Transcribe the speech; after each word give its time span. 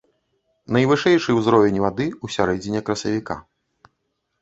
Найвышэйшы 0.77 1.35
ўзровень 1.41 1.79
вады 1.85 2.07
ў 2.23 2.39
сярэдзіне 2.39 2.85
красавіка. 2.91 3.41